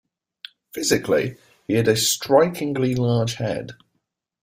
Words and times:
Physically, 0.73 1.37
he 1.67 1.75
had 1.75 1.87
a 1.87 1.95
strikingly 1.95 2.95
large 2.95 3.35
head. 3.35 3.73